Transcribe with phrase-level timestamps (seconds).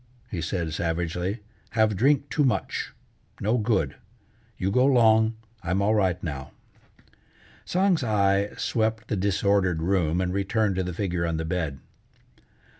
[0.31, 1.41] he said savagely.
[1.77, 2.91] "Have drink too much.
[3.39, 3.97] No good.
[4.57, 6.53] You go 'long, I'm all right now."
[7.65, 11.81] Tsang's eye swept the disordered room and returned to the figure on the bed.